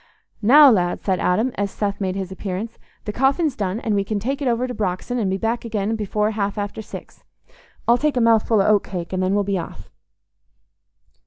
"Now, 0.41 0.71
lad," 0.71 1.03
said 1.03 1.19
Adam, 1.19 1.51
as 1.59 1.69
Seth 1.69 2.01
made 2.01 2.15
his 2.15 2.31
appearance, 2.31 2.79
"the 3.05 3.13
coffin's 3.13 3.55
done, 3.55 3.79
and 3.81 3.93
we 3.93 4.03
can 4.03 4.17
take 4.17 4.41
it 4.41 4.47
over 4.47 4.65
to 4.65 4.73
Brox'on, 4.73 5.19
and 5.19 5.29
be 5.29 5.37
back 5.37 5.63
again 5.63 5.95
before 5.95 6.31
half 6.31 6.57
after 6.57 6.81
six. 6.81 7.23
I'll 7.87 7.99
take 7.99 8.17
a 8.17 8.19
mouthful 8.19 8.63
o' 8.63 8.65
oat 8.65 8.83
cake, 8.83 9.13
and 9.13 9.21
then 9.21 9.35
we'll 9.35 9.43
be 9.43 9.59
off." 9.59 9.91